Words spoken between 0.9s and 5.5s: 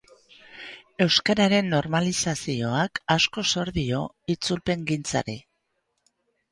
Euskararen normalizazioak asko zor dio itzulpengintzari.